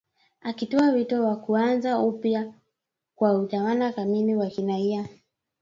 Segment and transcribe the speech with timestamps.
[0.41, 2.53] akitoa wito wa kuanza upya
[3.15, 5.07] kwa utawala kamili wa kiraia